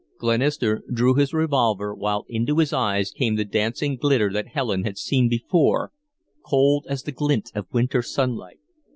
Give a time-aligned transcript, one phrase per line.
[0.17, 4.97] Glenister drew his revolver, while into his eyes came the dancing glitter that Helen had
[4.97, 5.91] seen before,
[6.43, 8.57] cold as the glint of winter sunlight.